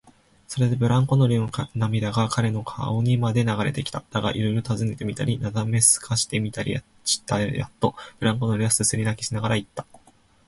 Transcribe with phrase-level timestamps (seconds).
[0.47, 4.03] それでブランコ乗りの涙が彼の顔にまで流れてきた。
[4.09, 9.85] だが、いろいろたずねてみたり、なだめすかしてみたりしてやっと、ブランコ乗りはすすり泣きしながらいった。